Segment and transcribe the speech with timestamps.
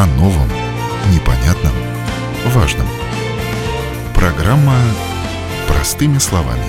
[0.00, 0.48] о новом,
[1.12, 1.74] непонятном,
[2.54, 2.86] важном.
[4.14, 4.78] Программа
[5.68, 6.64] «Простыми словами»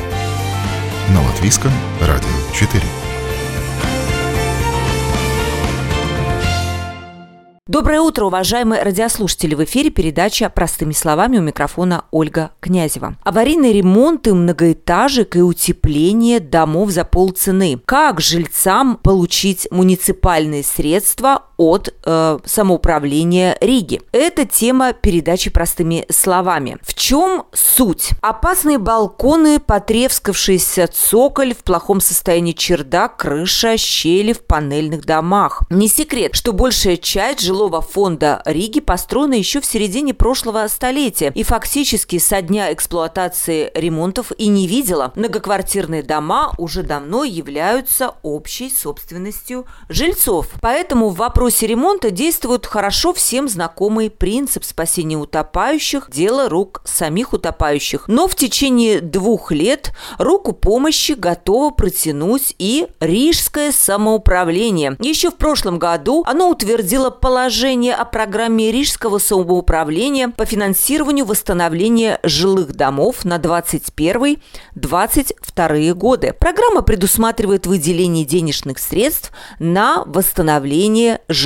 [1.14, 1.72] на Латвийском
[2.02, 2.84] радио 4.
[7.72, 9.56] Доброе утро, уважаемые радиослушатели!
[9.56, 13.16] В эфире передача «Простыми словами» у микрофона Ольга Князева.
[13.24, 17.80] Аварийные ремонты многоэтажек и утепление домов за полцены.
[17.86, 24.02] Как жильцам получить муниципальные средства от э, самоуправления Риги?
[24.12, 26.78] Это тема передачи «Простыми словами».
[26.82, 28.10] В чем суть?
[28.22, 35.62] Опасные балконы, потрескавшийся цоколь, в плохом состоянии чердак, крыша, щели в панельных домах.
[35.70, 41.44] Не секрет, что большая часть жилого фонда Риги построена еще в середине прошлого столетия и
[41.44, 45.12] фактически со дня эксплуатации ремонтов и не видела.
[45.16, 50.48] Многоквартирные дома уже давно являются общей собственностью жильцов.
[50.60, 58.08] Поэтому в вопросе ремонта действует хорошо всем знакомый принцип спасения утопающих– дело рук самих утопающих.
[58.08, 64.98] Но в течение двух лет руку помощи готово протянуть и Рижское самоуправление.
[65.00, 72.74] Еще в прошлом году оно утвердило положение о программе Рижского самоуправления по финансированию восстановления жилых
[72.74, 76.34] домов на 21-22 годы.
[76.40, 81.41] Программа предусматривает выделение денежных средств на восстановление жилых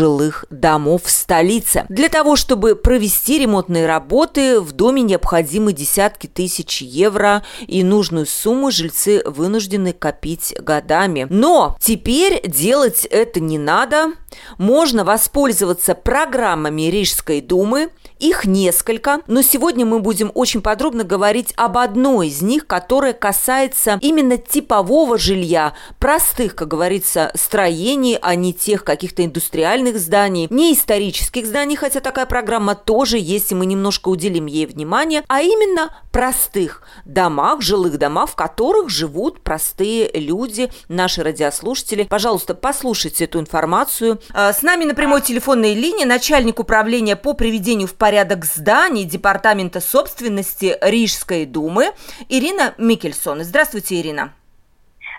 [0.50, 1.86] домов в столице.
[1.90, 8.72] Для того, чтобы провести ремонтные работы, в доме необходимы десятки тысяч евро и нужную сумму
[8.72, 11.28] жильцы вынуждены копить годами.
[11.30, 14.14] Но теперь делать это не надо.
[14.58, 17.90] Можно воспользоваться программами Рижской думы.
[18.18, 24.00] Их несколько, но сегодня мы будем очень подробно говорить об одной из них, которая касается
[24.02, 31.46] именно типового жилья, простых, как говорится, строений, а не тех каких-то индустриальных зданий, не исторических
[31.46, 36.82] зданий, хотя такая программа тоже есть, и мы немножко уделим ей внимание, а именно простых
[37.06, 42.04] домах, жилых домах, в которых живут простые люди, наши радиослушатели.
[42.04, 44.20] Пожалуйста, послушайте эту информацию.
[44.34, 49.82] А, с нами на прямой телефонной линии начальник управления по приведению в порядок зданий Департамента
[49.82, 51.92] собственности Рижской думы
[52.30, 53.44] Ирина Микельсон.
[53.44, 54.34] Здравствуйте, Ирина.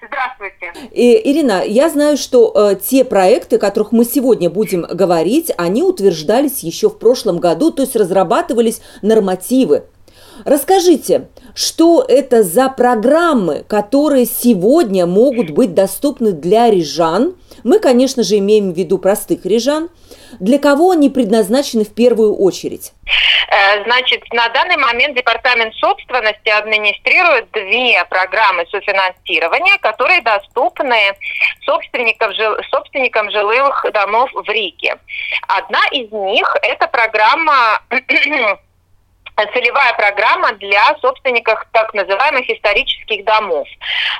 [0.03, 0.73] Здравствуйте.
[0.93, 5.83] И, Ирина, я знаю, что э, те проекты, о которых мы сегодня будем говорить, они
[5.83, 9.85] утверждались еще в прошлом году, то есть разрабатывались нормативы
[10.45, 17.37] Расскажите, что это за программы, которые сегодня могут быть доступны для рижан?
[17.65, 19.89] Мы, конечно же, имеем в виду простых рижан.
[20.39, 22.93] Для кого они предназначены в первую очередь?
[23.49, 30.97] Э, значит, на данный момент Департамент собственности администрирует две программы софинансирования, которые доступны
[31.65, 32.33] собственникам,
[32.71, 34.97] собственникам жилых домов в Риге.
[35.49, 37.81] Одна из них– это программа
[39.45, 43.69] целевая программа для собственников так называемых исторических домов.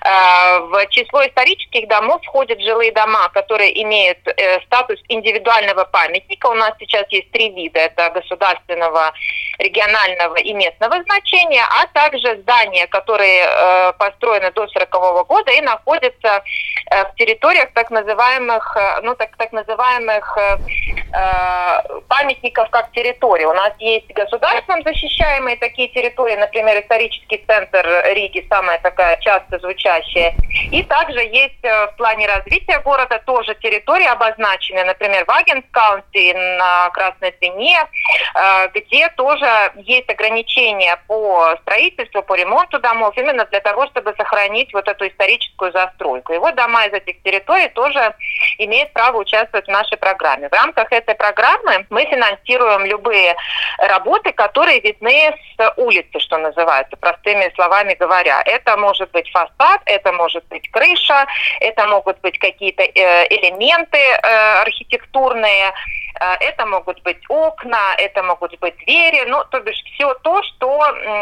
[0.05, 6.49] Э, в число исторических домов входят жилые дома, которые имеют э, статус индивидуального памятника.
[6.49, 7.81] У нас сейчас есть три вида.
[7.81, 9.13] Это государственного,
[9.59, 16.43] регионального и местного значения, а также здания, которые э, построены до 40 года и находятся
[16.91, 20.39] в территориях так называемых, ну, так, так называемых
[22.09, 23.45] памятников как территории.
[23.45, 29.59] У нас есть государственном защищенном посещаемые такие территории, например, исторический центр Риги, самая такая часто
[29.59, 30.35] звучащая.
[30.73, 37.33] И также есть э, в плане развития города тоже территории обозначенные, например, Вагенскаунти на Красной
[37.41, 37.79] Двине,
[38.35, 44.73] э, где тоже есть ограничения по строительству, по ремонту домов, именно для того, чтобы сохранить
[44.73, 46.33] вот эту историческую застройку.
[46.33, 48.15] И вот дома из этих территорий тоже
[48.59, 50.49] имеют право участвовать в нашей программе.
[50.49, 53.37] В рамках этой программы мы финансируем любые
[53.79, 58.43] работы, которые видны с улицы, что называется, простыми словами говоря.
[58.45, 61.27] Это может быть фасад, это может быть крыша,
[61.61, 65.73] это могут быть какие-то э, элементы э, архитектурные,
[66.19, 70.79] это могут быть окна, это могут быть двери, ну, то бишь все то, что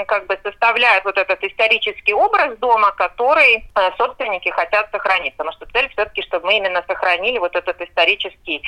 [0.06, 3.64] как бы составляет вот этот исторический образ дома, который
[3.96, 5.36] собственники хотят сохранить.
[5.36, 8.62] Потому что цель все-таки, чтобы мы именно сохранили вот этот исторический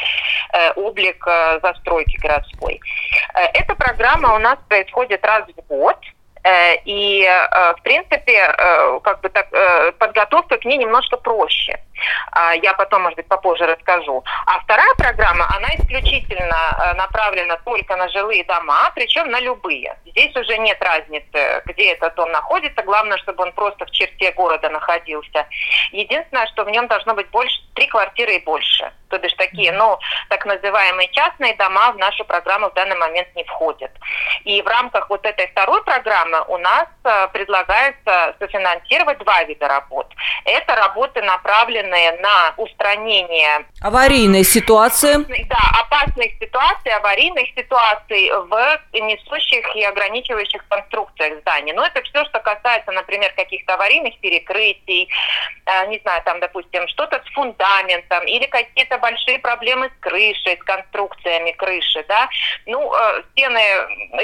[0.75, 1.25] облик
[1.63, 2.81] застройки городской.
[3.35, 5.97] Эта программа у нас происходит раз в год.
[6.47, 9.49] Э, и, э, в принципе, э, как бы так,
[9.99, 11.79] подготовка к ней немножко проще.
[12.33, 14.25] А, я потом, может быть, попозже расскажу.
[14.47, 19.97] А вторая программа, она исключительно э, направлена только на жилые дома, причем на любые.
[20.07, 22.83] Здесь уже нет разницы, где этот дом находится.
[22.83, 25.47] Главное, чтобы он просто в черте города находился.
[25.93, 28.93] Единственное, что в нем должно быть больше три квартиры и больше.
[29.09, 29.99] То бишь такие, ну,
[30.29, 33.91] так называемые частные дома в нашу программу в данный момент не входят.
[34.45, 40.09] И в рамках вот этой второй программы у нас э, предлагается софинансировать два вида работ.
[40.45, 41.23] Это работы,
[41.87, 45.15] направленные на устранение аварийной ситуации.
[45.49, 51.73] Да, опасных ситуаций, аварийных ситуаций в несущих и ограничивающих конструкциях зданий.
[51.73, 55.09] Но это все, что касается, например, каких-то аварийных перекрытий,
[55.67, 60.65] э, не знаю, там, допустим, что-то с фундаментом или какие-то большие проблемы с крышей, с
[60.65, 62.29] конструкциями крыши, да.
[62.65, 63.61] Ну, э, стены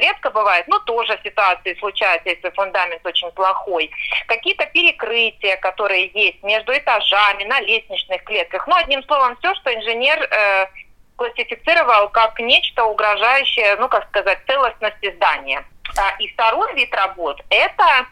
[0.00, 3.90] редко бывают, но тоже ситуации случаются, если фундамент очень плохой.
[4.26, 8.66] Какие-то перекрытия, которые есть между этажами, на лестничных клетках.
[8.66, 10.66] Ну, одним словом, все, что инженер э,
[11.16, 15.64] классифицировал как нечто угрожающее, ну, как сказать, целостности здания.
[15.96, 18.06] А, и второй вид работ– это,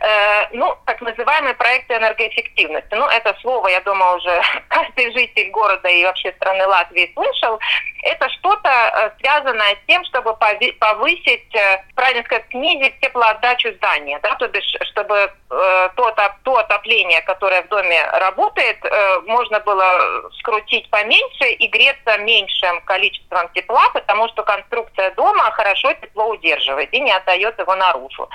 [0.00, 2.94] э, ну, так называемые проекты энергоэффективности.
[2.94, 7.58] Ну, это слово, я думаю, уже каждый житель города и вообще страны Латвии слышал.
[8.02, 14.34] Это что-то э, связанное с тем, чтобы повысить, э, правильно сказать, снизить теплоотдачу здания, да,
[14.36, 15.14] то есть чтобы
[15.50, 22.18] э, то, то отопление, которое в доме работает, э, можно было скрутить поменьше и греться
[22.18, 28.28] меньшим количеством тепла, потому что конструкция дома хорошо тепло удерживает и не отдает его наружу.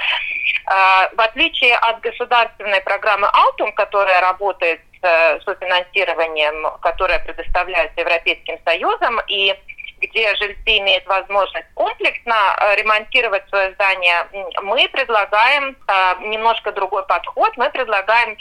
[0.65, 9.21] А, в отличие от государственной программы «Алтум», которая работает с софинансированием, которое предоставляется Европейским Союзом,
[9.27, 9.53] и
[10.01, 14.27] где жильцы имеют возможность комплексно э, ремонтировать свое здание,
[14.61, 17.55] мы предлагаем э, немножко другой подход.
[17.57, 18.37] Мы предлагаем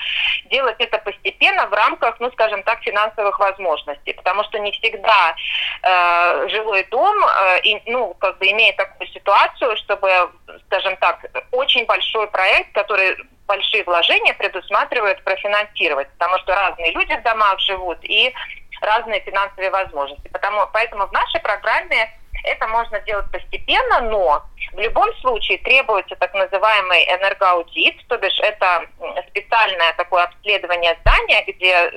[0.47, 5.35] делать это постепенно в рамках, ну, скажем так, финансовых возможностей, потому что не всегда
[5.83, 10.31] э, жилой дом, э, и, ну, как бы имеет такую ситуацию, чтобы,
[10.67, 13.17] скажем так, очень большой проект, который
[13.51, 18.33] большие вложения предусматривает профинансировать, потому что разные люди в домах живут, и
[18.81, 20.29] разные финансовые возможности.
[20.29, 22.11] Потому, поэтому в нашей программе
[22.44, 24.43] это можно делать постепенно, но
[24.73, 28.87] в любом случае требуется так называемый энергоаудит, то бишь это
[29.29, 31.91] специальное такое обследование здания, где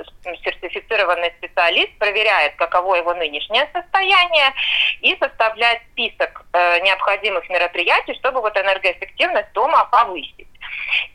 [0.43, 4.53] сертифицированный специалист проверяет, каково его нынешнее состояние
[5.01, 10.47] и составляет список э, необходимых мероприятий, чтобы вот энергоэффективность дома повысить.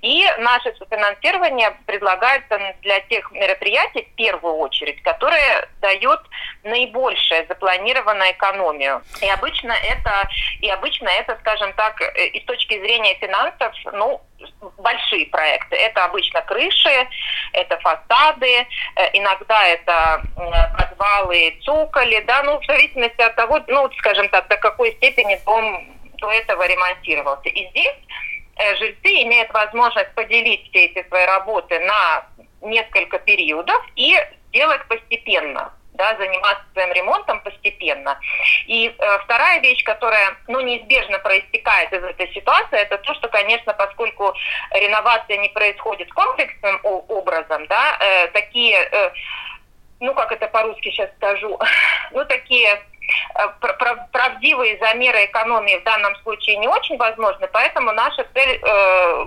[0.03, 6.21] И наше софинансирование предлагается для тех мероприятий в первую очередь, которые дают
[6.63, 9.03] наибольшее запланированную экономию.
[9.21, 10.29] И обычно это,
[10.61, 14.21] и обычно это, скажем так, э, и с точки зрения финансов, ну,
[14.79, 15.77] большие проекты.
[15.77, 17.09] Это обычно крыши,
[17.53, 18.67] это фасады, э,
[19.15, 20.23] иногда это
[20.79, 25.99] подвалы, цоколи, да, ну, в зависимости от того, ну, скажем так, до какой степени дом
[26.19, 27.49] до этого ремонтировался.
[27.49, 27.95] И здесь
[28.79, 32.27] жильцы имеют возможность поделить все эти свои работы на
[32.61, 34.17] несколько периодов и
[34.53, 38.19] делать постепенно да, заниматься своим ремонтом постепенно.
[38.67, 43.75] И э, вторая вещь, которая ну, неизбежно проистекает из этой ситуации, это то, что, конечно,
[43.75, 44.33] поскольку
[44.71, 49.11] реновация не происходит комплексным образом, да, э, такие, э,
[50.01, 51.59] ну как это по-русски сейчас скажу,
[52.13, 52.81] ну такие
[53.35, 53.49] Э,
[54.13, 59.27] правдивые замеры экономии в данном случае не очень возможны, поэтому наша цель э,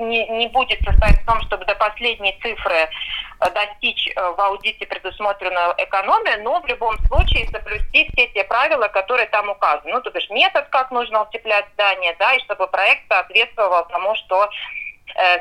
[0.00, 2.88] не, не будет состоять в том, чтобы до последней цифры э,
[3.50, 9.26] достичь э, в аудите предусмотренную экономию, но в любом случае соблюсти все те правила, которые
[9.26, 9.92] там указаны.
[9.92, 14.48] Ну, то есть метод, как нужно утеплять здание, да, и чтобы проект соответствовал тому, что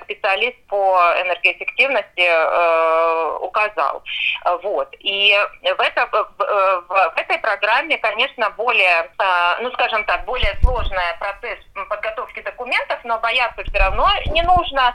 [0.03, 4.03] специалист по энергоэффективности э, указал.
[4.63, 4.93] Вот.
[4.99, 11.59] И в, это, в этой программе, конечно, более, э, ну, скажем так, более сложный процесс
[11.89, 14.93] подготовки документов, но бояться все равно не нужно,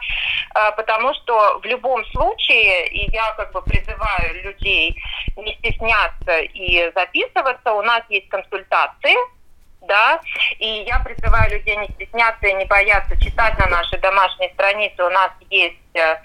[0.76, 4.97] потому что в любом случае, и я как бы призываю людей
[5.37, 9.17] не стесняться и записываться, у нас есть консультации,
[9.83, 10.21] да,
[10.59, 15.03] и я призываю людей не стесняться и не бояться читать на нашей домашней странице.
[15.05, 16.17] У нас есть э,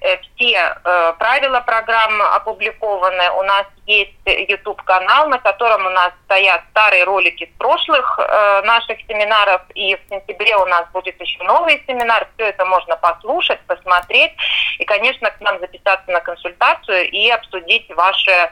[0.00, 3.30] э все э, правила программы опубликованы.
[3.30, 8.98] У нас есть YouTube-канал, на котором у нас стоят старые ролики с прошлых э, наших
[9.08, 9.62] семинаров.
[9.74, 12.28] И в сентябре у нас будет еще новый семинар.
[12.34, 14.32] Все это можно послушать, посмотреть.
[14.78, 18.50] И, конечно, к нам записаться на консультацию и обсудить ваши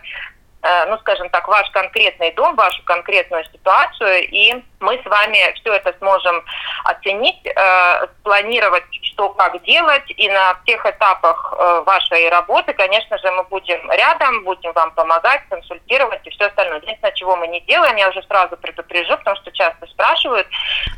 [0.86, 5.94] ну, скажем так, ваш конкретный дом, вашу конкретную ситуацию, и мы с вами все это
[5.98, 6.44] сможем
[6.84, 13.30] оценить, э, спланировать, что как делать, и на всех этапах э, вашей работы, конечно же,
[13.32, 16.80] мы будем рядом, будем вам помогать, консультировать и все остальное.
[16.80, 20.46] Единственное, чего мы не делаем, я уже сразу предупрежу, потому что часто спрашивают,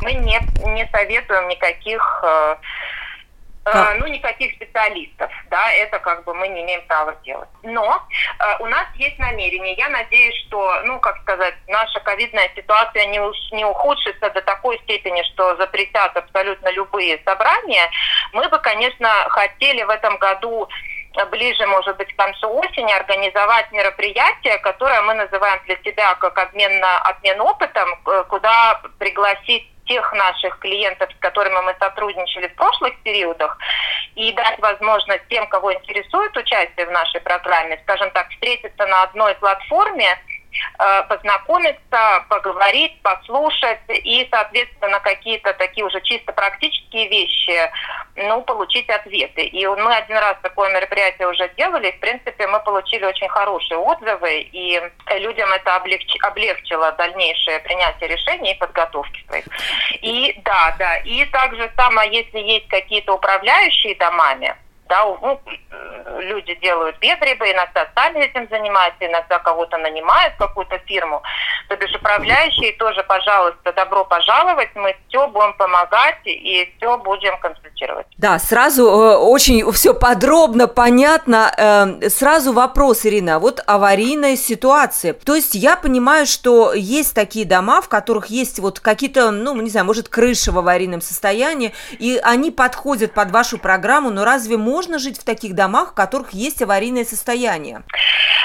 [0.01, 2.57] мы не, не советуем никаких э,
[3.73, 3.99] как?
[3.99, 7.49] ну, никаких специалистов, да, это как бы мы не имеем права делать.
[7.63, 8.03] Но
[8.39, 13.19] э, у нас есть намерение, я надеюсь, что, ну, как сказать, наша ковидная ситуация не,
[13.57, 17.91] не ухудшится до такой степени, что запретят абсолютно любые собрания.
[18.33, 20.69] Мы бы, конечно, хотели в этом году
[21.31, 26.81] ближе, может быть, к концу осени организовать мероприятие, которое мы называем для себя как обмен,
[26.81, 32.95] на, обмен опытом, э, куда пригласить тех наших клиентов, с которыми мы сотрудничали в прошлых
[33.03, 33.59] периодах,
[34.15, 39.35] и дать возможность тем, кого интересует участие в нашей программе, скажем так, встретиться на одной
[39.37, 40.19] платформе,
[41.09, 47.71] познакомиться, поговорить, послушать и, соответственно, какие-то такие уже чисто практические вещи,
[48.17, 49.43] ну, получить ответы.
[49.43, 53.79] И мы один раз такое мероприятие уже делали, и, в принципе, мы получили очень хорошие
[53.79, 54.81] отзывы, и
[55.19, 56.15] людям это облегч...
[56.23, 59.45] облегчило дальнейшее принятие решений и подготовки своих.
[60.03, 64.55] И да, да, и также самое, если есть какие-то управляющие домами,
[64.89, 65.41] да, ну,
[66.21, 71.23] люди делают без иногда сами этим занимаются, иногда кого-то нанимают, какую-то фирму.
[71.69, 78.07] То бишь управляющие тоже, пожалуйста, добро пожаловать, мы все будем помогать и все будем консультировать.
[78.19, 81.53] Да, сразу э, очень все подробно, понятно.
[81.57, 85.15] Э, сразу вопрос, Ирина, вот аварийная ситуация.
[85.15, 89.71] То есть я понимаю, что есть такие дома, в которых есть вот какие-то, ну, не
[89.71, 94.74] знаю, может, крыша в аварийном состоянии, и они подходят под вашу программу, но разве можно
[94.75, 97.83] можно жить в таких домах, в которых есть аварийное состояние?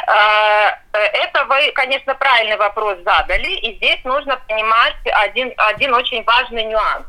[0.05, 6.65] А, это вы, конечно, правильный вопрос задали, и здесь нужно понимать один, один очень важный
[6.65, 7.05] нюанс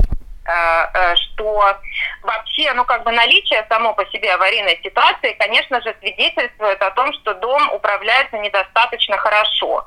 [0.47, 1.77] а, а, что
[2.23, 7.13] вообще, ну, как бы наличие само по себе аварийной ситуации, конечно же, свидетельствует о том,
[7.13, 9.87] что дом управляется недостаточно хорошо.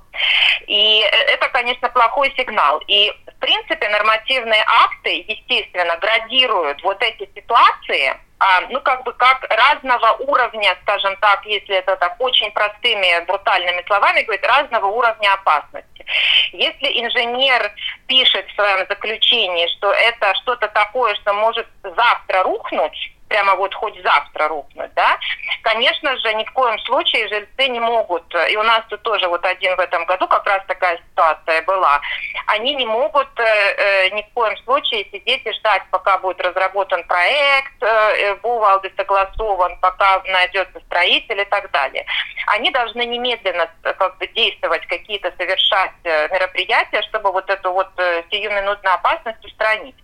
[0.67, 0.99] И
[1.33, 2.79] это, конечно, плохой сигнал.
[2.87, 8.13] И, в принципе, нормативные акты, естественно, градируют вот эти ситуации–
[8.69, 14.21] ну, как бы как разного уровня, скажем так, если это так очень простыми, брутальными словами
[14.21, 16.05] говорить, разного уровня опасности.
[16.51, 17.71] Если инженер
[18.07, 23.99] пишет в своем заключении, что это что-то такое, что может завтра рухнуть, прямо вот хоть
[24.03, 25.17] завтра рухнуть, да,
[25.63, 29.43] конечно же, ни в коем случае жильцы не могут, и у нас тут тоже вот
[29.43, 31.99] один в этом году как раз такая ситуация была,
[32.45, 37.03] они не могут э, э ни в коем случае сидеть и ждать, пока будет разработан
[37.05, 42.05] проект, э, Бувалды согласован, пока найдется строитель и так далее.
[42.47, 47.89] Они должны немедленно э, как бы действовать, какие-то совершать э, мероприятия, чтобы вот эту вот
[48.29, 49.95] сиюминутную опасность устранить.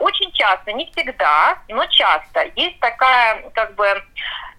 [0.00, 4.02] Очень часто, не всегда, но часто есть такая, как бы,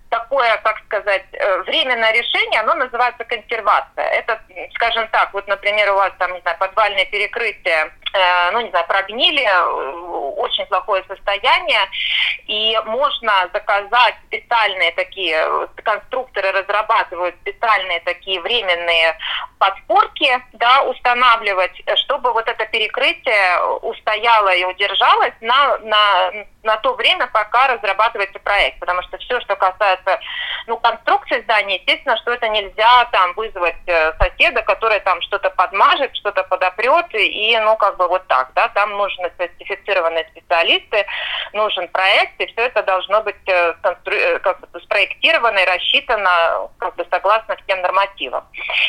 [0.09, 4.05] такое, как сказать, э, временное решение, оно называется консервация.
[4.05, 4.41] Это,
[4.73, 8.85] скажем так, вот, например, у вас там, не знаю, подвальное перекрытие, э, ну, не знаю,
[8.87, 11.81] прогнили, э, очень плохое состояние,
[12.47, 19.17] и можно заказать специальные такие, конструкторы разрабатывают специальные такие временные
[19.59, 26.31] подпорки, да, устанавливать, чтобы вот это перекрытие устояло и удержалось на, на,
[26.63, 28.79] на то время, пока разрабатывается проект.
[28.79, 30.19] Потому что все, что касается
[30.67, 36.15] ну, конструкции здания, естественно, что это нельзя там вызвать э, соседа, который там что-то подмажет,
[36.15, 41.05] что-то подопрет, и, ну, как бы вот так, да, там нужны сертифицированные специалисты,
[41.53, 43.73] нужен проект, и все это должно быть э.
[44.05, 48.45] Э, как бы спроектировано и рассчитано как бы согласно всем нормативам.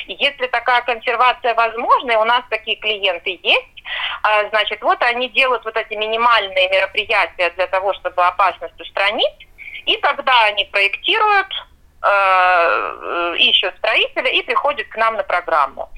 [0.06, 3.82] И если такая консервация возможна, и у нас такие клиенты есть,
[4.22, 9.48] а, значит, вот они делают вот эти минимальные мероприятия для того, чтобы опасность устранить,
[9.86, 11.48] и тогда они проектируют,
[13.36, 15.90] ищут строителя и приходят к нам на программу.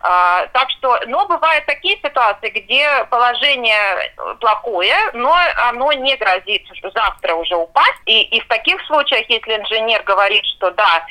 [0.00, 5.34] А, так что, но бывают такие ситуации, где положение плохое, но
[5.68, 6.62] оно не грозит
[6.94, 8.00] завтра уже упасть.
[8.06, 11.06] И, и в таких случаях, если инженер говорит, что да,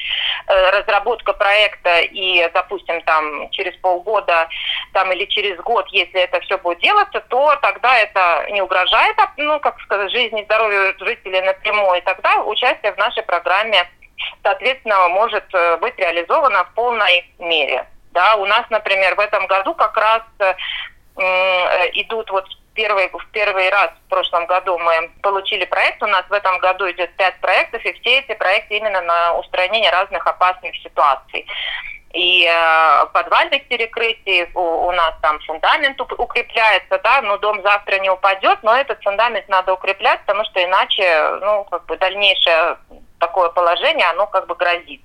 [0.48, 4.48] э, разработка проекта и, допустим, там через полгода
[4.94, 9.60] там, или через год, если это все будет делаться, то тогда это не угрожает, ну,
[9.60, 13.90] как сказать, жизни и здоровью жителей напрямую, и тогда участие в нашей программе
[14.43, 17.88] соответственно, может э, быть реализовано в полной мере.
[18.12, 20.53] Да, у нас, например, в этом году как раз э,
[21.17, 26.01] э, идут вот первый, в первый раз в прошлом году мы получили проект.
[26.03, 29.91] У нас в этом году идет пять проектов, и все эти проекты именно на устранение
[29.91, 31.48] разных опасных ситуаций.
[32.13, 38.12] и э, подвальных перекрытий, у, у нас там фундамент укрепляется, да, но дом завтра не
[38.12, 42.77] упадет, но этот фундамент надо укреплять, потому что иначе, ну, как бы дальнейшее
[43.27, 45.01] такое положение, оно как бы грозит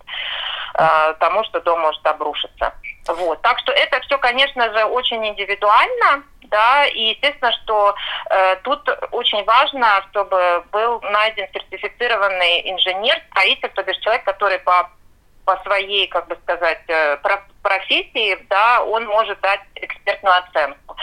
[0.74, 2.72] э, тому, что дом может обрушиться.
[3.06, 3.40] Вот.
[3.42, 7.94] Так что это все, конечно же, очень индивидуально, да, и естественно, что
[8.30, 14.90] э, тут очень важно, чтобы был найден сертифицированный инженер, строитель, то бишь человек, который по
[15.44, 17.16] по своей, как бы сказать, э,
[17.62, 20.94] профессии, да, он может дать экспертную оценку.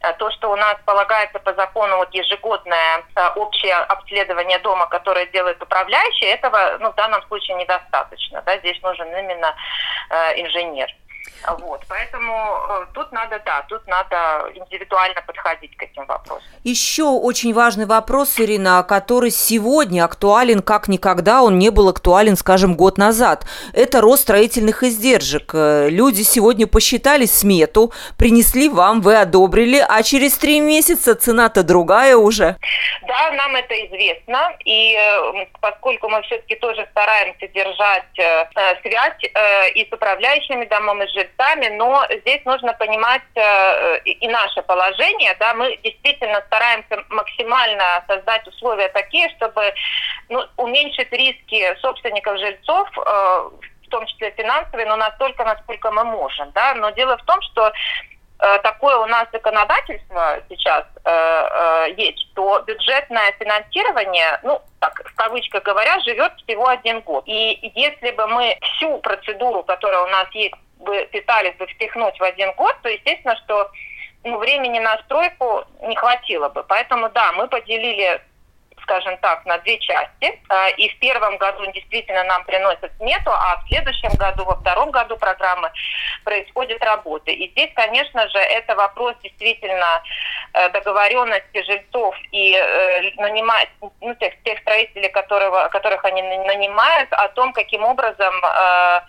[0.00, 5.26] А то, что у нас полагается по закону вот ежегодное э, общее обследование дома, которое
[5.26, 8.42] делает управляющий, этого ну, в данном случае недостаточно.
[8.46, 9.54] Да, здесь нужен именно
[10.10, 10.88] э, инженер.
[11.46, 16.44] Вот, поэтому э, тут надо, да, тут надо индивидуально подходить к этим вопросам.
[16.64, 22.74] Еще очень важный вопрос, Ирина, который сегодня актуален как никогда, он не был актуален, скажем,
[22.74, 23.46] год назад.
[23.72, 25.52] Это рост строительных издержек.
[25.54, 32.16] Э, люди сегодня посчитали смету, принесли вам, вы одобрили, а через три месяца цена-то другая
[32.16, 32.56] уже.
[33.06, 38.04] Да, нам это известно, и э, поскольку мы все-таки тоже стараемся держать
[38.82, 39.22] связь
[39.74, 45.36] и с управляющими домом, и с жильцами, но здесь нужно понимать э, и наше положение.
[45.38, 49.72] Да, мы действительно стараемся максимально создать условия такие, чтобы
[50.28, 53.50] ну, уменьшить риски собственников жильцов, э,
[53.86, 56.50] в том числе финансовые, но настолько, насколько мы можем.
[56.52, 56.74] Да?
[56.74, 57.72] Но дело в том, что
[58.40, 60.84] э, такое у нас законодательство сейчас
[61.96, 67.24] есть, что бюджетное финансирование, ну, так, в кавычках говоря, живет всего один год.
[67.26, 72.22] И если бы мы всю процедуру, которая у нас есть бы пытались бы впихнуть в
[72.22, 73.70] один год, то естественно, что
[74.24, 76.64] ну, времени на стройку не хватило бы.
[76.64, 78.20] Поэтому да, мы поделили
[78.88, 80.40] скажем так, на две части.
[80.48, 84.90] А, и в первом году действительно нам приносят смету, а в следующем году, во втором
[84.90, 85.70] году программы
[86.24, 87.32] происходят работы.
[87.32, 90.02] И здесь, конечно же, это вопрос действительно
[90.54, 93.68] э, договоренности жильцов и э, нанимать,
[94.00, 99.00] ну, тех, тех строителей, которого, которых они нанимают, о том, каким образом э,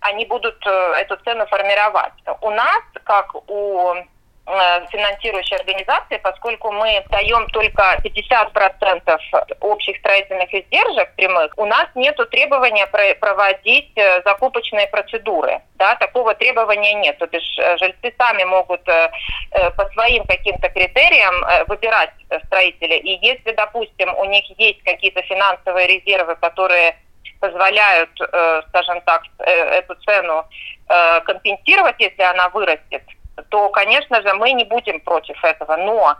[0.00, 2.12] они будут э, эту цену формировать.
[2.40, 9.18] У нас, как у э, финансирующей организации, поскольку мы даем только 50%
[9.60, 15.60] общих строительных издержек прямых, у нас нет требования проводить э, закупочные процедуры.
[15.74, 17.18] Да, такого требования нет.
[17.18, 21.34] То есть жильцы сами могут по своим каким-то критериям
[21.68, 22.10] выбирать
[22.46, 22.96] строителя.
[22.96, 26.96] И если, допустим, у них есть какие-то финансовые резервы, которые
[27.40, 30.44] позволяют, э, скажем так, э, эту цену
[30.88, 33.02] э, компенсировать, если она вырастет,
[33.50, 35.76] то, конечно же, мы не будем против этого.
[35.76, 36.16] Но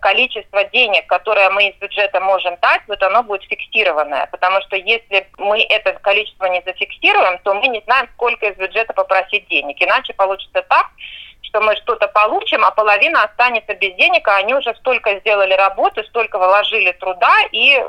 [0.00, 4.26] количество денег, которое мы из бюджета можем дать, вот оно будет фиксированное.
[4.26, 8.92] Потому что если мы это количество не зафиксируем, то мы не знаем, сколько из бюджета
[8.92, 9.76] попросить денег.
[9.80, 10.86] Иначе получится так,
[11.42, 16.04] что мы что-то получим, а половина останется без денег, а они уже столько сделали работы,
[16.04, 17.82] столько вложили труда, и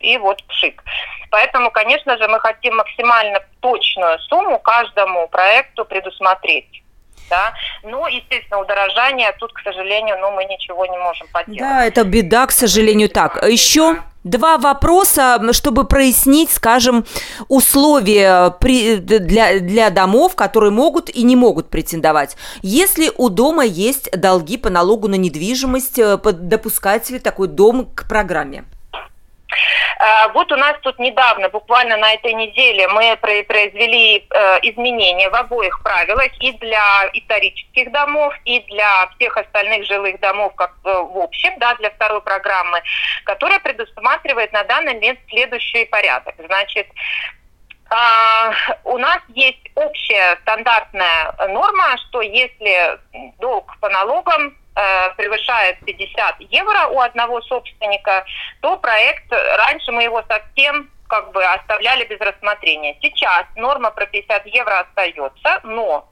[0.00, 0.82] и вот пшик.
[1.30, 6.82] Поэтому, конечно же, мы хотим максимально точную сумму каждому проекту предусмотреть.
[7.30, 7.54] Да?
[7.82, 11.60] Ну, естественно, удорожание тут, к сожалению, ну, мы ничего не можем поделать.
[11.60, 13.42] Да, это беда, к сожалению, так.
[13.48, 17.04] Еще Два вопроса, чтобы прояснить, скажем,
[17.48, 22.36] условия при, для, для домов, которые могут и не могут претендовать.
[22.62, 28.06] Если у дома есть долги по налогу на недвижимость, э, допускать ли такой дом к
[28.08, 28.64] программе?
[30.02, 35.34] Э, вот у нас тут недавно, буквально на этой неделе, мы произвели э, изменения в
[35.34, 41.18] обоих правилах и для исторических домов, и для всех остальных жилых домов, как э, в
[41.18, 42.82] общем, да, для второй программы,
[43.24, 46.34] которая предусматривает на данный момент следующий порядок.
[46.38, 46.86] Значит,
[48.84, 52.98] у нас есть общая стандартная норма, что если
[53.38, 54.56] долг по налогам
[55.16, 58.24] превышает 50 евро у одного собственника,
[58.60, 62.96] то проект, раньше мы его совсем как бы оставляли без рассмотрения.
[63.02, 66.08] Сейчас норма про 50 евро остается, но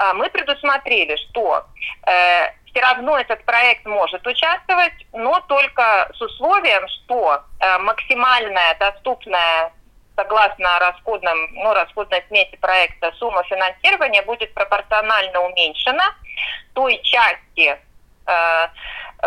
[0.00, 1.66] э, мы предусмотрели, что
[2.06, 9.70] э, все равно этот проект может участвовать, но только с условием, что э, максимальная доступная
[10.16, 16.14] согласно расходным, ну, расходной смете проекта сумма финансирования будет пропорционально уменьшена
[16.74, 17.78] той части,
[18.26, 18.68] э,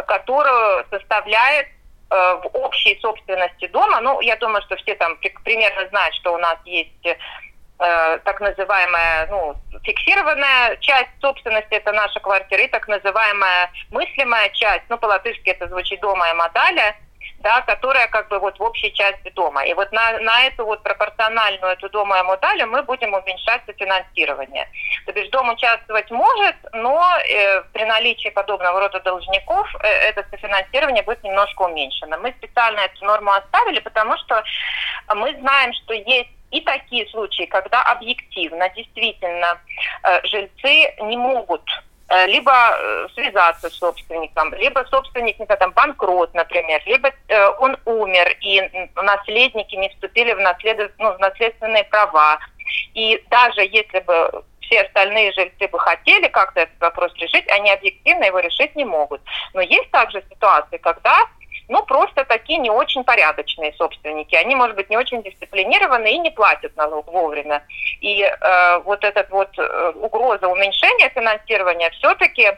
[0.08, 4.02] которую составляет э, в общей собственности дома.
[4.02, 9.28] Ну, я думаю, что все там примерно знают, что у нас есть э, так называемая
[9.28, 15.67] ну, фиксированная часть собственности, это наша квартира, и так называемая мыслимая часть, ну, по-латышски это
[15.67, 16.95] звучит дома и модаля,
[17.39, 19.63] да, которая как бы вот в общей части дома.
[19.65, 24.67] И вот на, на эту вот пропорциональную эту дома ему дали, мы будем уменьшать софинансирование.
[25.06, 31.04] То есть дом участвовать может, но э, при наличии подобного рода должников э, это софинансирование
[31.04, 32.17] будет немножко уменьшено.
[32.17, 34.43] Мы специально эту норму оставили, потому что
[35.13, 39.60] мы знаем, что есть и такие случаи, когда объективно, действительно,
[40.04, 41.63] э, жильцы не могут
[42.28, 47.78] либо э, связаться с собственником, либо собственник, не знаю, там, банкрот, например, либо э, он
[47.86, 48.62] умер, и
[48.96, 50.91] наследники не вступили в, наслед...
[51.00, 52.39] ну, в наследственные права.
[52.94, 58.26] И даже если бы все остальные жильцы бы хотели как-то этот вопрос решить, они объективно
[58.26, 59.22] его решить не могут.
[59.54, 61.26] Но есть также ситуации, когда
[61.67, 64.36] ну, просто такие не очень порядочные собственники.
[64.36, 67.63] Они, может быть, не очень дисциплинированы и не платят налог вовремя.
[68.01, 72.58] И э, вот эта вот э, угроза уменьшения финансирования все-таки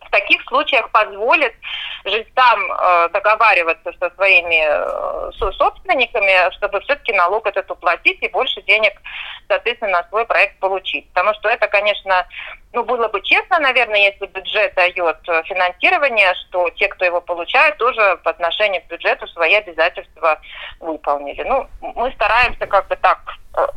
[0.00, 1.54] в таких случаях позволит
[2.04, 8.62] жильцам э, договариваться со своими э, со собственниками, чтобы все-таки налог этот уплатить и больше
[8.62, 8.92] денег,
[9.48, 11.08] соответственно, на свой проект получить.
[11.08, 12.26] Потому что это, конечно,
[12.72, 18.18] ну, было бы честно, наверное, если бюджет дает финансирование, что те, кто его получает, тоже
[18.24, 20.40] по отношению к бюджету свои обязательства
[20.80, 21.42] выполнили.
[21.42, 23.18] Ну, мы стараемся как бы так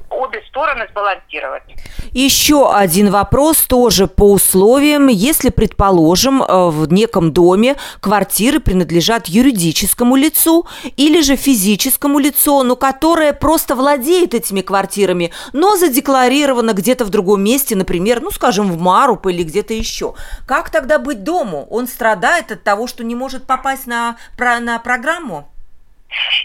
[0.10, 1.64] обе стороны сбалансировать.
[2.12, 5.08] Еще один вопрос тоже по условиям.
[5.08, 10.68] Если, предположим, э, в неком доме квартиры принадлежат юридическому лицу
[10.98, 17.44] или же физическому лицу, но которое просто владеет этими квартирами, но задекларировано где-то в другом
[17.44, 20.14] месте, например, ну, скажем, в Маруп или где-то еще.
[20.46, 21.68] Как тогда быть дому?
[21.70, 25.51] Он страдает от того, что не может попасть на, на программу?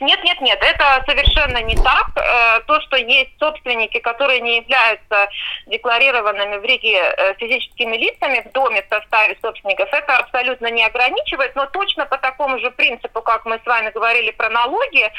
[0.00, 2.10] Нет, нет, нет, это совершенно не так.
[2.16, 5.28] Э, то, что есть собственники, которые не являются
[5.66, 11.54] декларированными в Риге э, физическими лицами в доме в составе собственников, это абсолютно не ограничивает,
[11.56, 15.10] но точно по такому же принципу, как мы с вами говорили про налоги, э,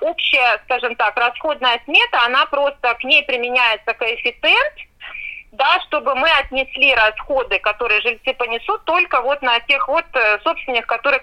[0.00, 4.74] общая, скажем так, расходная смета, она просто, к ней применяется коэффициент,
[5.52, 10.86] да, чтобы мы отнесли расходы, которые жильцы понесут, только вот на тех вот э, собственников,
[10.86, 11.22] которые,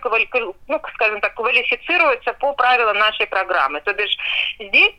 [0.68, 3.82] ну, скажем так, квалифицируются по правилам нашей программы.
[3.82, 4.16] То бишь
[4.60, 4.94] здесь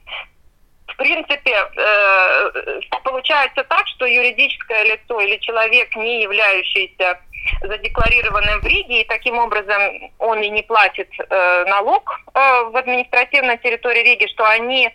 [0.92, 7.20] в принципе, э, получается так, что юридическое лицо или человек, не являющийся
[7.62, 13.57] задекларированным в Риге, и таким образом он и не платит э, налог э, в административной
[13.59, 14.90] территории Риги, что они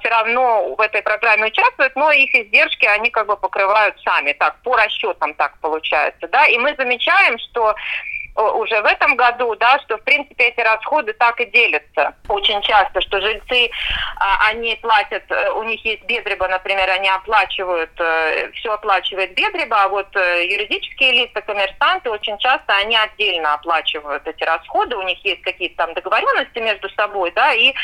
[0.00, 4.56] все равно в этой программе участвуют, но их издержки они как бы покрывают сами, так,
[4.62, 7.74] по расчетам так получается, да, и мы замечаем, что
[8.38, 13.00] уже в этом году, да, что в принципе эти расходы так и делятся очень часто,
[13.00, 13.70] что жильцы,
[14.16, 19.82] а, они платят, э, у них есть бедреба, например, они оплачивают, э, все оплачивает бедреба,
[19.82, 25.24] а вот э, юридические лица, коммерсанты очень часто они отдельно оплачивают эти расходы, у них
[25.24, 27.74] есть какие-то там договоренности между собой, да, и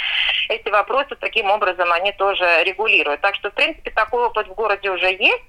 [0.49, 3.21] эти вопросы таким образом они тоже регулируют.
[3.21, 5.43] Так что, в принципе, такой опыт в городе уже есть,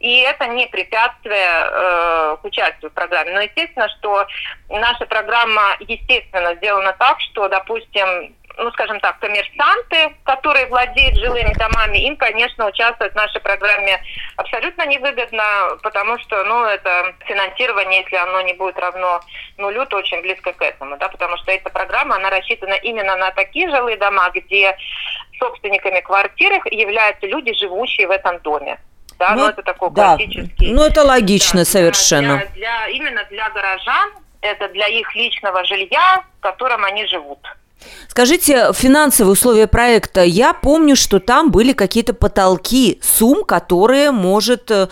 [0.00, 3.32] и это не препятствие э, к участию в программе.
[3.32, 4.26] Но естественно, что
[4.68, 11.98] наша программа, естественно, сделана так, что, допустим, ну, скажем так, коммерсанты, которые владеют жилыми домами,
[11.98, 14.00] им, конечно, участвовать в нашей программе
[14.36, 19.20] абсолютно невыгодно, потому что, ну, это финансирование, если оно не будет равно
[19.58, 23.30] нулю, то очень близко к этому, да, потому что эта программа, она рассчитана именно на
[23.30, 24.76] такие жилые дома, где
[25.38, 28.78] собственниками квартир являются люди, живущие в этом доме
[29.18, 30.16] да, ну, это такой да.
[30.16, 30.72] классический.
[30.72, 32.36] Ну это логично да, совершенно.
[32.36, 37.40] Для, для, именно для горожан, это для их личного жилья, в котором они живут.
[38.08, 40.22] Скажите, финансовые условия проекта.
[40.22, 44.88] Я помню, что там были какие-то потолки сумм, которые может э,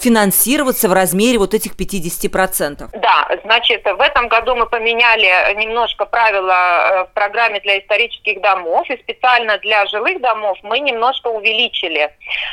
[0.00, 2.88] финансироваться в размере вот этих 50%.
[2.92, 8.88] Да, значит, в этом году мы поменяли немножко правила э, в программе для исторических домов,
[8.88, 12.10] и специально для жилых домов мы немножко увеличили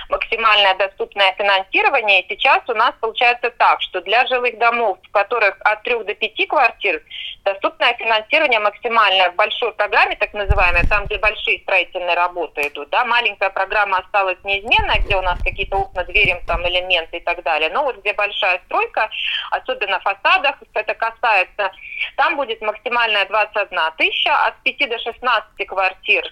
[0.09, 2.21] максимальное доступное финансирование.
[2.21, 6.13] И сейчас у нас получается так, что для жилых домов, в которых от 3 до
[6.13, 7.01] 5 квартир,
[7.47, 13.05] доступное финансирование максимальное в большой программе, так называемой, там, где большие строительные работы идут, да,
[13.05, 17.69] маленькая программа осталась неизменная, где у нас какие-то окна, двери, там, элементы и так далее,
[17.69, 19.09] но вот где большая стройка,
[19.51, 21.71] особенно в фасадах, это касается,
[22.17, 26.25] там будет максимальная 21 тысяча, от 5 до 16 квартир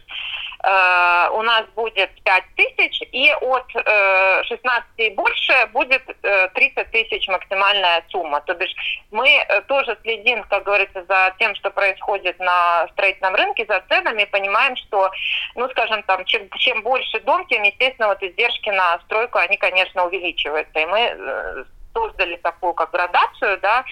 [0.66, 6.92] э, у нас будет 5 тысяч, и от э, 16 и больше будет э, 30
[6.92, 8.42] тысяч максимальная сумма.
[8.42, 8.74] То бишь
[9.12, 14.26] мы э, тоже следим, как говорится, за тем, что происходит на строительном рынке, за ценами,
[14.26, 15.12] понимаем, что,
[15.56, 20.06] ну, скажем, там, чем, чем больше дом, тем, естественно, вот издержки на стройку, они, конечно,
[20.06, 20.80] увеличиваются.
[20.80, 21.64] И мы э,
[21.96, 23.86] создали такую как градацию, да,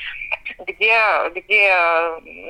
[0.59, 0.99] где,
[1.33, 1.75] где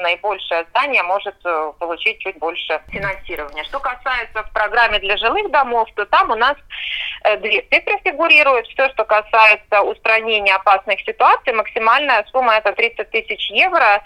[0.02, 3.64] наибольшее здание может э, получить чуть больше финансирования.
[3.66, 6.58] Что касается в программе для жилых домов, то там у нас
[7.24, 8.68] э, две цифры фигурируют.
[8.68, 14.02] Все, что касается устранения опасных ситуаций, максимальная сумма это 30 тысяч евро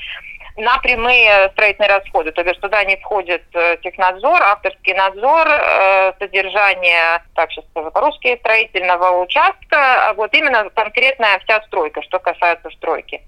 [0.57, 2.31] на прямые строительные расходы.
[2.31, 8.37] То есть туда не входит э, технадзор, авторский надзор, э, содержание, так сейчас скажу по-русски,
[8.39, 13.21] строительного участка, а вот именно конкретная вся стройка, что касается стройки.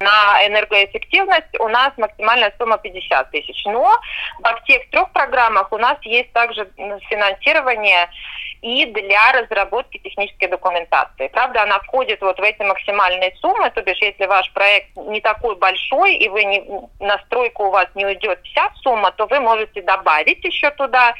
[0.00, 3.64] На энергоэффективность у нас максимальная сумма 50 тысяч.
[3.66, 3.92] Но
[4.38, 6.68] во всех трех программах у нас есть также
[7.08, 8.08] финансирование
[8.62, 11.28] и для разработки технической документации.
[11.28, 15.56] Правда, она входит вот в эти максимальные суммы, то бишь, если ваш проект не такой
[15.56, 16.64] большой, и вы не,
[17.00, 21.14] на стройку у вас не уйдет вся сумма, то вы можете добавить еще туда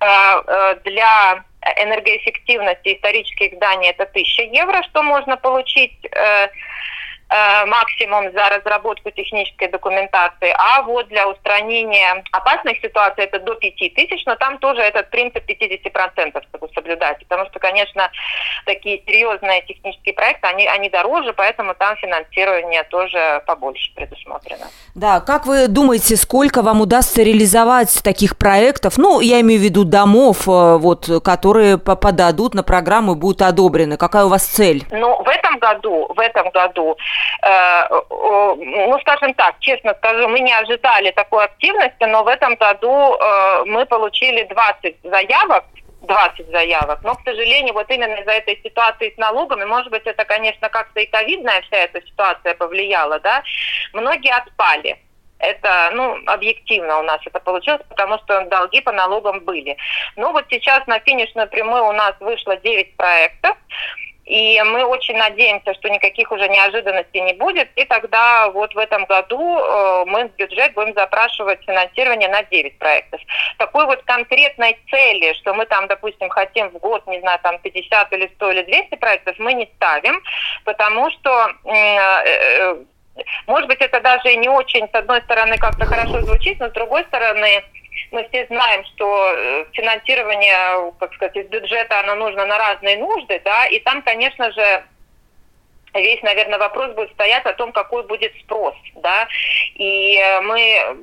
[0.00, 1.44] э, э, для
[1.76, 6.48] энергоэффективности исторических зданий это 1000 евро, что можно получить э,
[7.66, 14.24] максимум за разработку технической документации, а вот для устранения опасных ситуаций это до 5 тысяч,
[14.26, 18.10] но там тоже этот принцип 50% чтобы соблюдать, потому что, конечно,
[18.66, 24.66] такие серьезные технические проекты, они, они дороже, поэтому там финансирование тоже побольше предусмотрено.
[24.94, 29.84] Да, как вы думаете, сколько вам удастся реализовать таких проектов, ну, я имею в виду
[29.84, 33.96] домов, э, вот, которые подадут на программу и будут одобрены?
[33.96, 34.84] Какая у вас цель?
[34.90, 40.52] Ну, в этом году, в этом году Э, ну, скажем так, честно скажу, мы не
[40.52, 45.64] ожидали такой активности, но в этом году э, мы получили 20 заявок
[46.06, 47.00] 20 заявок.
[47.02, 51.00] Но, к сожалению, вот именно из-за этой ситуации с налогами, может быть, это, конечно, как-то
[51.00, 53.42] и ковидная вся эта ситуация повлияла, да,
[53.92, 54.98] многие отпали.
[55.38, 59.76] Это, ну, объективно у нас это получилось, потому что долги по налогам были.
[60.16, 63.56] Но вот сейчас на финишную прямую у нас вышло 9 проектов.
[64.24, 67.68] И мы очень надеемся, что никаких уже неожиданностей не будет.
[67.76, 72.78] И тогда вот в этом году э, мы в бюджет будем запрашивать финансирование на 9
[72.78, 73.20] проектов.
[73.58, 78.12] Такой вот конкретной цели, что мы там, допустим, хотим в год, не знаю, там 50
[78.14, 80.22] или 100 или 200 проектов, мы не ставим,
[80.64, 82.76] потому что э, э,
[83.46, 87.04] может быть, это даже не очень, с одной стороны, как-то хорошо звучит, но с другой
[87.04, 87.62] стороны,
[88.14, 93.40] мы все знаем, что э, финансирование, как сказать, из бюджета, оно нужно на разные нужды,
[93.44, 94.84] да, и там, конечно же,
[95.94, 99.26] весь, наверное, вопрос будет стоять о том, какой будет спрос, да,
[99.74, 100.96] и э, мы,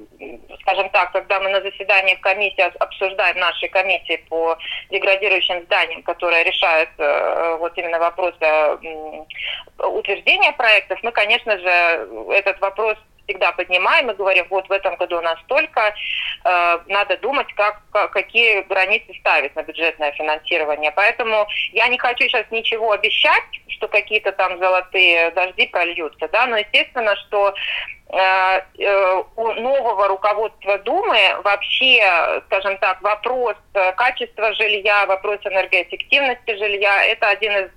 [0.62, 4.58] скажем так, когда мы на заседании комиссии обсуждаем нашей комиссии по
[4.90, 8.40] деградирующим зданиям, которая решает э, вот именно вопросы
[9.78, 15.18] утверждения проектов, мы, конечно же, этот вопрос всегда поднимаем и говорим, вот в этом году
[15.18, 15.94] у нас столько,
[16.44, 20.92] э, надо думать, как, как, какие границы ставить на бюджетное финансирование.
[20.92, 26.58] Поэтому я не хочу сейчас ничего обещать, что какие-то там золотые дожди прольются, да, но
[26.58, 27.54] естественно, что
[28.14, 37.30] у нового руководства Думы вообще, скажем так, вопрос э, качества жилья, вопрос энергоэффективности жилья– это
[37.30, 37.70] один из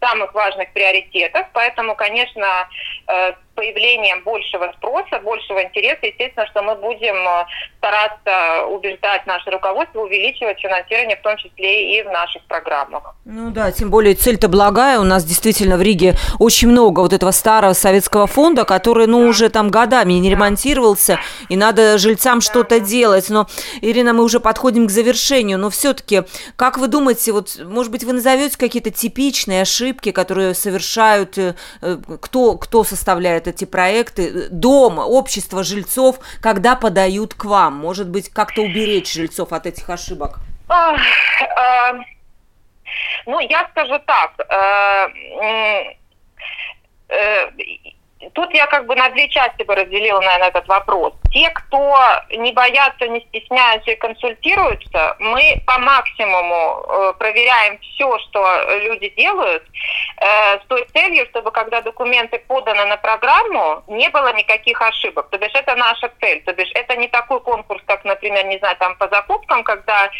[0.00, 1.46] самых важных приоритетов.
[1.52, 2.68] Поэтому, конечно,
[3.06, 7.16] с появлением большего спроса, большего интереса, естественно, что мы будем
[7.78, 13.14] стараться убеждать наше руководство увеличивать финансирование, в том числе и в наших программах.
[13.24, 14.98] Ну да, тем более цель-то благая.
[14.98, 19.48] У нас действительно в Риге очень много вот этого старого советского фонда, который, ну, уже
[19.48, 23.28] там годами не ремонтировался, и надо жильцам что-то делать.
[23.28, 23.46] Но,
[23.82, 26.22] Ирина, мы уже подходим к завершению, но все-таки,
[26.56, 31.98] как вы думаете, вот, может быть, вы назовете какие-то типичные ошибки, которые совершают, э, э,
[32.22, 37.74] кто, кто составляет эти проекты, дом, общество жильцов, когда подают к вам?
[37.74, 40.38] Может быть, как-то уберечь жильцов от этих ошибок?
[40.68, 40.96] А,
[43.26, 44.30] ну, я скажу так,
[48.34, 51.14] Тут я как бы на две части бы разделила, наверное, этот вопрос.
[51.30, 51.96] Те, кто
[52.30, 59.62] не боятся, не стесняются и консультируются, мы по максимуму э, проверяем все, что люди делают,
[60.18, 65.28] э, с той целью, чтобы когда документы поданы на программу, не было никаких ошибок.
[65.30, 66.42] То бишь это наша цель.
[66.44, 69.08] То бишь это не такой конкурс, как, например, не знаю, там по
[69.56, 70.10] закупкам, когда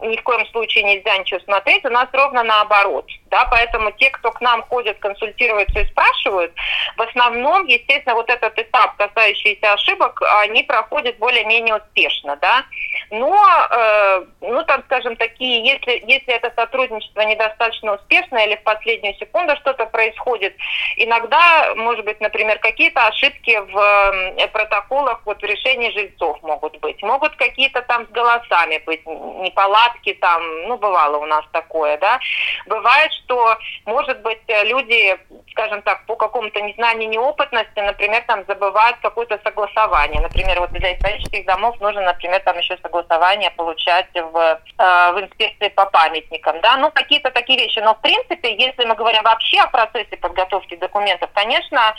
[0.00, 1.84] ни в коем случае нельзя ничего смотреть.
[1.84, 3.06] У нас ровно наоборот.
[3.30, 3.46] Да?
[3.50, 6.52] Поэтому те, кто к нам ходят, консультируются и спрашивают,
[6.96, 12.36] в основном, естественно, вот этот этап, касающийся ошибок, они проходят более-менее успешно.
[12.36, 12.64] Да?
[13.10, 13.36] Но,
[13.70, 19.56] э, ну, там, скажем, такие, если, если это сотрудничество недостаточно успешно или в последнюю секунду
[19.56, 20.54] что-то происходит,
[20.96, 27.02] иногда, может быть, например, какие-то ошибки в протоколах вот в решении жильцов могут быть.
[27.02, 32.18] Могут какие-то там с голосами быть неполадки там, ну, бывало у нас такое, да.
[32.66, 33.56] Бывает, что,
[33.86, 35.18] может быть, люди
[35.54, 40.20] скажем так, по какому-то незнанию, неопытности, например, там забывают какое-то согласование.
[40.20, 45.68] Например, вот для исторических домов нужно, например, там еще согласование получать в, э, в инспекции
[45.68, 47.78] по памятникам, да, ну, какие-то такие вещи.
[47.78, 51.94] Но, в принципе, если мы говорим вообще о процессе подготовки документов, конечно,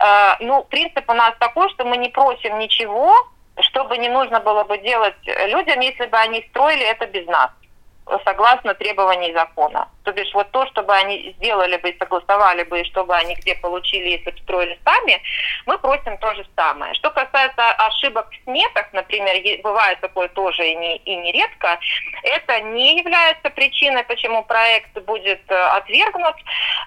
[0.00, 3.14] э, ну, принцип у нас такой, что мы не просим ничего,
[3.60, 7.50] чтобы не нужно было бы делать людям, если бы они строили это без нас
[8.24, 9.88] согласно требований закона.
[10.04, 13.54] То бишь вот то, чтобы они сделали бы и согласовали бы, и чтобы они где
[13.54, 15.20] получили, если бы строили сами,
[15.66, 16.92] мы просим то же самое.
[16.94, 21.78] Что касается ошибок в сметах, например, бывает такое тоже и, не, и нередко,
[22.22, 26.36] это не является причиной, почему проект будет э, отвергнут.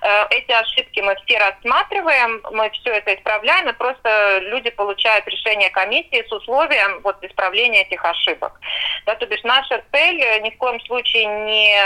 [0.02, 5.70] Э, эти ошибки мы все рассматриваем, мы все это исправляем, и просто люди получают решение
[5.72, 8.60] комиссии с условием вот исправления этих ошибок.
[9.06, 11.78] Да, то бишь наша цель э, ни в коем случае не,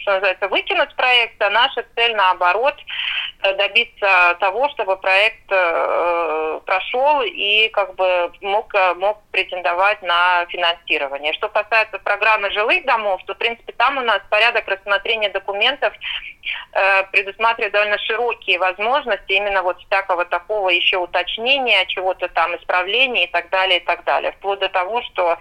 [0.00, 2.74] что называется, вы выкинуть проект, а наша цель, наоборот,
[3.42, 10.46] э, добиться того, чтобы проект э, прошел и как бы мог, э, мог претендовать на
[10.46, 11.32] финансирование.
[11.32, 15.92] Что касается программы жилых домов, то, в принципе, там у нас порядок рассмотрения документов
[17.12, 23.48] предусматривает довольно широкие возможности именно вот всякого такого еще уточнения, чего-то там исправления и так
[23.50, 24.32] далее, и так далее.
[24.32, 25.38] Вплоть до того, что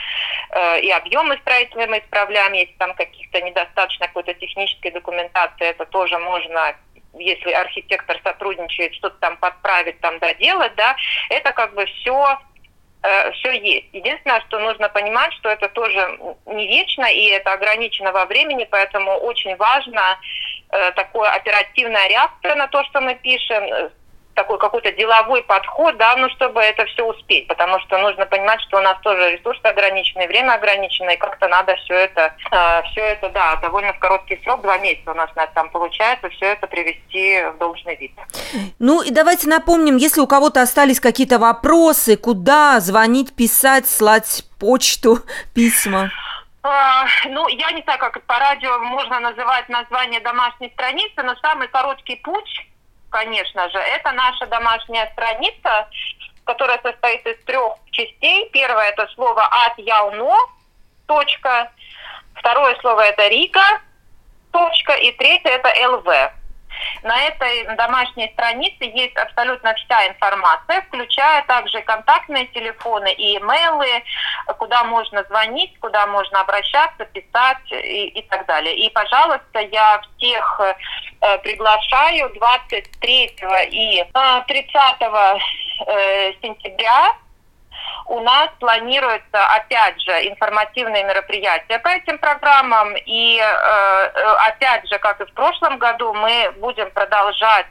[0.82, 6.18] и объемы строительные мы исправляем, если там каких-то недостаточно какой-то технической документации, документации это тоже
[6.18, 6.76] можно
[7.14, 10.96] если архитектор сотрудничает, что-то там подправить, там доделать, да,
[11.30, 12.40] это как бы все
[13.04, 13.88] э, все есть.
[13.92, 19.12] Единственное, что нужно понимать, что это тоже не вечно и это ограничено во времени, поэтому
[19.12, 20.18] очень важно
[20.70, 23.92] э, такое оперативная реакция на то, что мы пишем,
[24.42, 28.78] такой какой-то деловой подход, да, ну, чтобы это все успеть, потому что нужно понимать, что
[28.78, 33.30] у нас тоже ресурсы ограничены, время ограничено, и как-то надо все это, э, все это,
[33.30, 37.44] да, довольно в короткий срок, два месяца у нас на там получается, все это привести
[37.54, 38.14] в должный вид.
[38.80, 45.20] Ну, и давайте напомним, если у кого-то остались какие-то вопросы, куда звонить, писать, слать почту,
[45.54, 46.10] письма?
[46.64, 51.68] А, ну, я не знаю, как по радио можно называть название домашней страницы, но самый
[51.68, 52.71] короткий путь
[53.12, 53.78] конечно же.
[53.78, 55.88] Это наша домашняя страница,
[56.46, 58.50] которая состоит из трех частей.
[58.52, 60.36] Первое это слово от яуно,
[61.06, 61.72] точка.
[62.36, 63.82] Второе слово это Рига,
[64.52, 64.94] точка.
[64.94, 66.08] И третье это ЛВ.
[67.04, 74.04] На этой домашней странице есть абсолютно вся информация, включая также контактные телефоны и имейлы,
[74.58, 78.76] куда можно звонить, куда можно обращаться, писать и, и так далее.
[78.76, 80.62] И, пожалуйста, я всех
[81.44, 83.36] приглашаю 23
[83.72, 84.06] и
[84.48, 85.38] 30 э,
[85.88, 87.16] э, сентября
[88.08, 92.96] у нас планируется, опять же, информативные мероприятия по этим программам.
[93.06, 97.68] И, э, э, опять же, как и в прошлом году, мы будем продолжать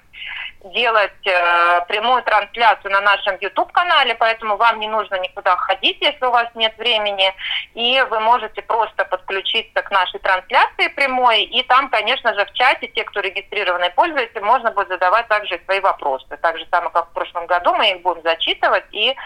[0.65, 6.31] делать э, прямую трансляцию на нашем YouTube-канале, поэтому вам не нужно никуда ходить, если у
[6.31, 7.33] вас нет времени,
[7.75, 12.89] и вы можете просто подключиться к нашей трансляции прямой, и там, конечно же, в чате,
[12.89, 16.37] те, кто регистрированный пользователь, можно будет задавать также свои вопросы.
[16.41, 19.17] Так же самое, как в прошлом году, мы их будем зачитывать и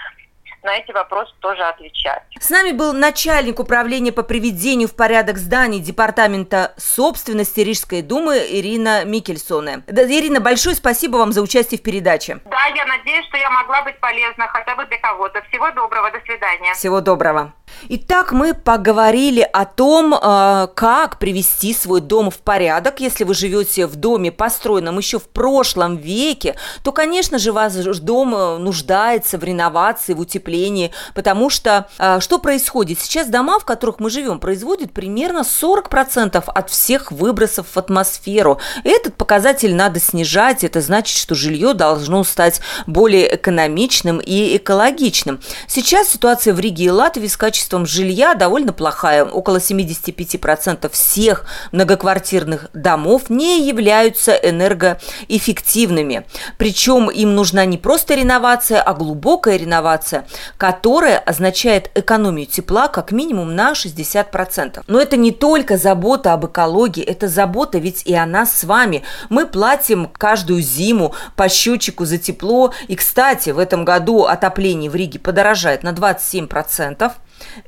[0.65, 2.23] на эти вопросы тоже отвечать.
[2.41, 9.05] С нами был начальник управления по приведению в порядок зданий Департамента собственности Рижской думы Ирина
[9.05, 9.85] Микельсоне.
[9.89, 12.41] Ирина, большое спасибо вам за участие в передаче.
[12.47, 15.43] Да, я надеюсь, что я могла быть полезна хотя бы для кого-то.
[15.49, 16.75] Всего доброго, до свидания.
[16.75, 17.53] Всего доброго.
[17.89, 23.01] Итак, мы поговорили о том, э, как привести свой дом в порядок.
[23.01, 28.35] Если вы живете в доме, построенном еще в прошлом веке, то, конечно же, ваш дом
[28.35, 33.01] э, нуждается в реновации, в утеплении, потому что э, что происходит?
[33.01, 38.59] Сейчас дома, в которых мы живем, производят примерно 40% от всех выбросов в атмосферу.
[38.83, 40.65] Этот показатель надо снижать.
[40.65, 45.41] Это значит, что жилье должно стать более экономичным и экологичным.
[45.67, 49.25] Сейчас ситуация в Риге и Латвии с качеством качеством жилья довольно плохая.
[49.25, 56.27] Около 75% всех многоквартирных домов не являются энергоэффективными.
[56.59, 60.27] Причем им нужна не просто реновация, а глубокая реновация,
[60.59, 64.83] которая означает экономию тепла как минимум на 60%.
[64.87, 69.03] Но это не только забота об экологии, это забота ведь и о нас с вами.
[69.31, 72.75] Мы платим каждую зиму по счетчику за тепло.
[72.89, 77.13] И, кстати, в этом году отопление в Риге подорожает на 27%.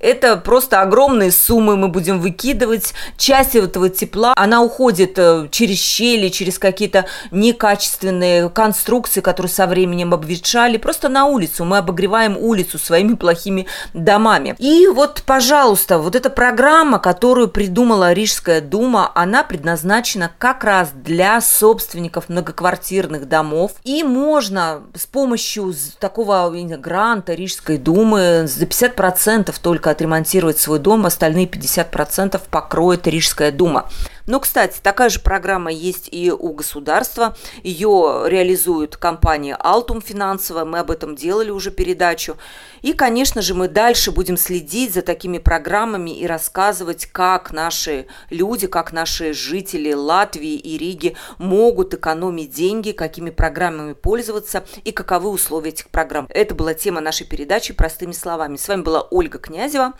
[0.00, 2.94] Это просто огромные суммы мы будем выкидывать.
[3.16, 10.14] Часть этого тепла, она уходит э, через щели, через какие-то некачественные конструкции, которые со временем
[10.14, 11.64] обветшали, просто на улицу.
[11.64, 14.54] Мы обогреваем улицу своими плохими домами.
[14.58, 21.40] И вот, пожалуйста, вот эта программа, которую придумала Рижская дума, она предназначена как раз для
[21.40, 23.72] собственников многоквартирных домов.
[23.84, 31.46] И можно с помощью такого гранта Рижской думы за 50% только отремонтировать свой дом, остальные
[31.46, 33.90] 50% покроет Рижская дума.
[34.26, 37.36] Но, кстати, такая же программа есть и у государства.
[37.62, 40.64] Ее реализует компания Altum финансовая.
[40.64, 42.36] Мы об этом делали уже передачу.
[42.82, 48.66] И, конечно же, мы дальше будем следить за такими программами и рассказывать, как наши люди,
[48.66, 55.70] как наши жители Латвии и Риги могут экономить деньги, какими программами пользоваться и каковы условия
[55.70, 56.26] этих программ.
[56.30, 58.56] Это была тема нашей передачи «Простыми словами».
[58.56, 59.92] С вами была Ольга Князева.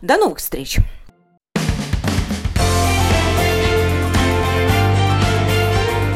[0.00, 0.78] До новых встреч!